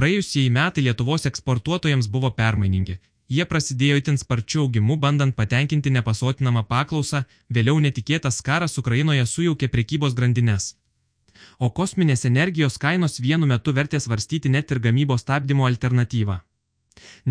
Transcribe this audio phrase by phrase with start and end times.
[0.00, 2.94] Praėjusieji metai Lietuvos eksportuotojams buvo permainingi.
[3.36, 7.20] Jie prasidėjo itin sparčiu augimu, bandant patenkinti nepasotinamą paklausą,
[7.56, 10.70] vėliau netikėtas karas Ukrainoje sujaukė prekybos grandinės.
[11.58, 16.38] O kosminės energijos kainos vienu metu vertė svarstyti net ir gamybos stabdymo alternatyvą.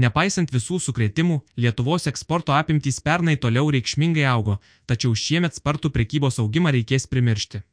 [0.06, 6.78] Nepaisant visų sukretimų, Lietuvos eksporto apimtys pernai toliau reikšmingai augo, tačiau šiemet spartų prekybos augimą
[6.78, 7.66] reikės primiršti.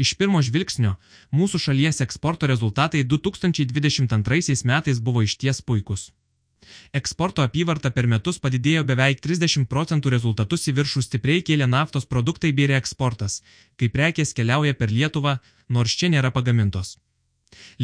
[0.00, 0.96] Iš pirmo žvilgsnio,
[1.34, 6.10] mūsų šalies eksporto rezultatai 2022 metais buvo išties puikus.
[6.92, 12.52] Eksporto apyvarta per metus padidėjo beveik 30 procentų rezultatus į viršų stipriai kėlė naftos produktai
[12.58, 13.40] bei reeksportas,
[13.78, 15.38] kai prekės keliauja per Lietuvą,
[15.68, 16.98] nors čia nėra pagamintos.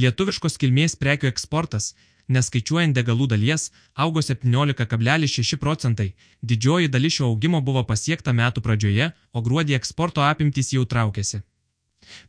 [0.03, 1.95] Lietuviškos kilmės prekių eksportas,
[2.29, 9.43] neskaičiuojant degalų dalies, augo 17,6 procentai, didžioji dalis šio augimo buvo pasiekta metų pradžioje, o
[9.43, 11.43] gruodį eksporto apimtys jau traukėsi.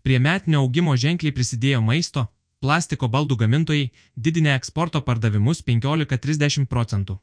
[0.04, 2.28] Prie metinio augimo ženkliai prisidėjo maisto,
[2.62, 7.18] plastiko baldų gamintojai, didinę eksporto pardavimus 15-30 procentų.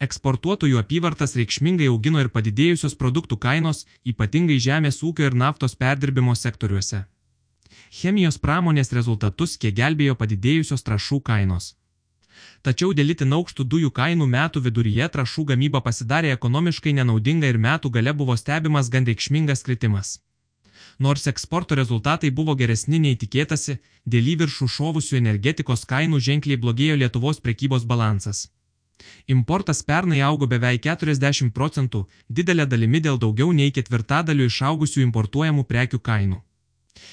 [0.00, 7.04] Eksportuotojų apyvartas reikšmingai augino ir padidėjusios produktų kainos, ypatingai žemės ūkio ir naftos perdirbimo sektoriuose.
[7.90, 11.74] Chemijos pramonės rezultatus kiek gelbėjo padidėjusios trašų kainos.
[12.66, 17.92] Tačiau dėl itin aukštų dujų kainų metų viduryje trašų gamyba pasidarė ekonomiškai nenaudinga ir metų
[17.96, 20.16] gale buvo stebimas gan reikšmingas kritimas.
[20.98, 26.96] Nors eksporto rezultatai buvo geresni nei tikėtasi, dėl į viršų šovusių energetikos kainų ženkliai blogėjo
[27.02, 28.46] Lietuvos prekybos balansas.
[29.28, 36.00] Importas pernai augo beveik 40 procentų, didelė dalimi dėl daugiau nei ketvirtadalių išaugusių importuojamų prekių
[36.08, 36.38] kainų.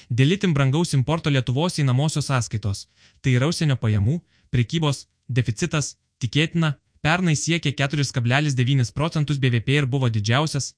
[0.08, 2.86] Dėl itin brangaus importo Lietuvos įnamosios sąskaitos,
[3.20, 4.20] tai yra užsienio pajamų,
[4.54, 6.74] prekybos, deficitas, tikėtina,
[7.04, 10.72] pernai siekė 4,9 procentus BVP ir buvo didžiausias.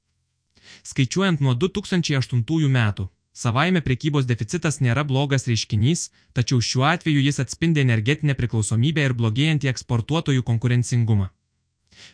[0.86, 7.84] Skaičiuojant nuo 2008 metų, savaime prekybos deficitas nėra blogas reiškinys, tačiau šiuo atveju jis atspindi
[7.84, 11.28] energetinę priklausomybę ir blogėjantį eksportuotojų konkurencingumą.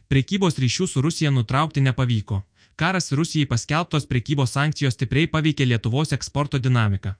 [0.08, 2.42] Prekybos ryšių su Rusija nutraukti nepavyko.
[2.76, 7.14] Karas Rusijai paskelbtos prekybos sankcijos stipriai paveikė Lietuvos eksporto dinamiką.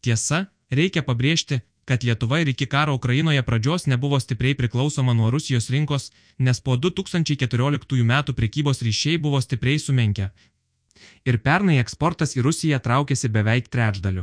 [0.00, 5.70] Tiesa, reikia pabrėžti, kad Lietuva ir iki karo Ukrainoje pradžios nebuvo stipriai priklausoma nuo Rusijos
[5.74, 10.28] rinkos, nes po 2014 metų prekybos ryšiai buvo stipriai sumenkę.
[11.26, 14.22] Ir pernai eksportas į Rusiją traukėsi beveik trečdaliu.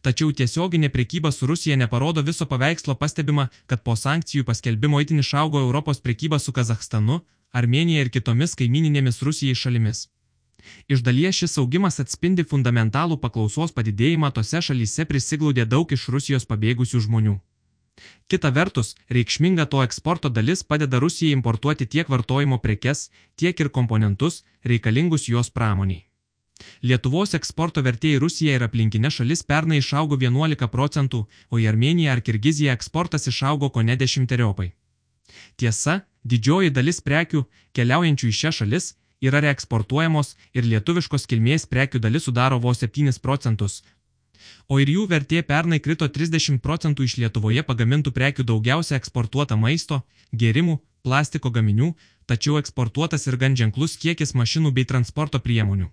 [0.00, 5.60] Tačiau tiesioginė prekyba su Rusija neparodo viso paveikslo pastebima, kad po sankcijų paskelbimo itin išaugo
[5.66, 7.20] Europos prekyba su Kazahstanu,
[7.52, 10.06] Armenija ir kitomis kaimininėmis Rusijai šalimis.
[10.88, 17.00] Iš dalies šis augimas atspindi fundamentalų paklausos padidėjimą tose šalyse prisiglaudė daug iš Rusijos pabėgusių
[17.06, 17.38] žmonių.
[18.28, 24.44] Kita vertus, reikšminga to eksporto dalis padeda Rusijai importuoti tiek vartojimo prekes, tiek ir komponentus,
[24.64, 26.06] reikalingus jos pramoniai.
[26.84, 32.12] Lietuvos eksporto vertė į Rusiją ir aplinkinę šalis pernai išaugo 11 procentų, o į Armeniją
[32.14, 34.68] ar Kirgiziją eksportas išaugo ko ne dešimteriopai.
[35.56, 37.44] Tiesa, didžioji dalis prekių,
[37.76, 43.82] keliaujančių į šią šalis, yra reeksportuojamos ir lietuviškos kilmės prekių dalis sudaro vos 7 procentus.
[44.68, 50.00] O ir jų vertė pernai krito 30 procentų iš Lietuvoje pagamintų prekių daugiausia eksportuota maisto,
[50.32, 51.94] gėrimų, plastiko gaminių,
[52.26, 55.90] tačiau eksportuotas ir gan ženklus kiekis mašinų bei transporto priemonių.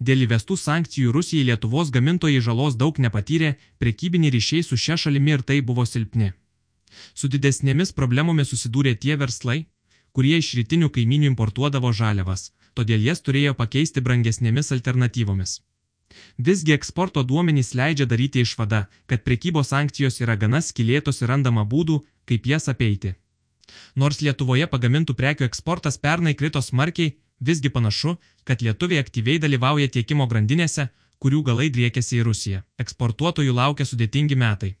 [0.00, 5.42] Dėl įvestų sankcijų Rusijai Lietuvos gamintojai žalos daug nepatyrė, prekybiniai ryšiai su šia šalimi ir
[5.42, 6.32] tai buvo silpni.
[7.14, 9.66] Su didesnėmis problemomis susidūrė tie verslai,
[10.12, 15.60] kurie iš rytinių kaiminių importuodavo žaliavas, todėl jas turėjo pakeisti brangesnėmis alternatyvomis.
[16.48, 21.98] Visgi eksporto duomenys leidžia daryti išvadą, kad prekybos sankcijos yra gana skilėtos ir randama būdų,
[22.28, 23.14] kaip jas apeiti.
[24.00, 30.26] Nors Lietuvoje pagamintų prekių eksportas pernai krito smarkiai, visgi panašu, kad lietuviai aktyviai dalyvauja tiekimo
[30.30, 30.88] grandinėse,
[31.22, 32.62] kurių galai driekiasi į Rusiją.
[32.84, 34.76] Eksportuotojų laukia sudėtingi metai.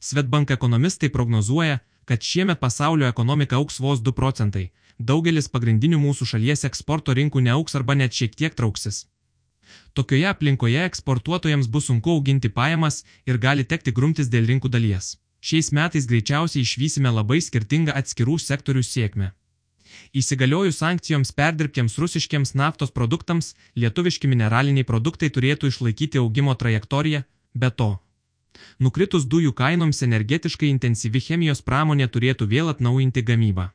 [0.00, 6.64] Svetbank ekonomistai prognozuoja, kad šiemet pasaulio ekonomika auks vos 2 procentai, daugelis pagrindinių mūsų šalies
[6.68, 9.04] eksporto rinkų neauks arba net šiek tiek trauksis.
[9.94, 15.16] Tokioje aplinkoje eksportuotojams bus sunku auginti pajamas ir gali tekti grumtis dėl rinkų dalies.
[15.40, 19.32] Šiais metais greičiausiai išvysime labai skirtingą atskirų sektorių sėkmę.
[20.20, 27.22] Įsigaliojus sankcijoms perdirbtiems rusiškiams naftos produktams, lietuviški mineraliniai produktai turėtų išlaikyti augimo trajektoriją,
[27.54, 27.90] be to,
[28.78, 33.70] Nukritus dujų kainoms energetiškai intensyvi chemijos pramonė turėtų vėl atnaujinti gamybą.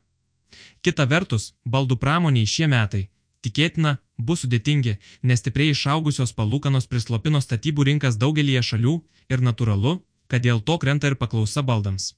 [0.82, 3.04] Kita vertus, baldų pramoniai šie metai,
[3.46, 8.96] tikėtina, bus sudėtingi, nes stipriai išaugusios palūkanos prislopino statybų rinkas daugelie šalių
[9.30, 12.14] ir natūralu, kad dėl to krenta ir paklausa baldams.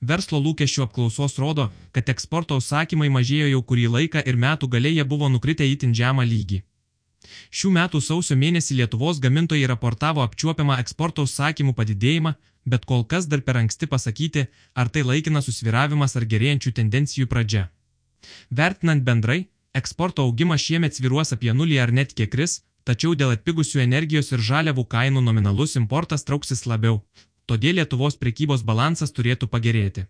[0.00, 5.28] Verslo lūkesčių apklausos rodo, kad eksporto užsakymai mažėjo jau kurį laiką ir metų galėje buvo
[5.32, 6.60] nukritę įtin žemą lygį.
[7.50, 12.34] Šių metų sausio mėnesį Lietuvos gamintojai raportavo apčiuopiamą eksporto užsakymų padidėjimą,
[12.64, 17.68] bet kol kas dar per anksti pasakyti, ar tai laikinas susviravimas ar gerėjančių tendencijų pradžia.
[18.50, 19.40] Vertinant bendrai,
[19.74, 24.44] eksporto augimas šiemet sviruos apie nulį ar net kiek kris, tačiau dėl atpigusių energijos ir
[24.50, 27.02] žaliavų kainų nominalus importas trauksis labiau,
[27.46, 30.06] todėl Lietuvos prekybos balansas turėtų pagerėti.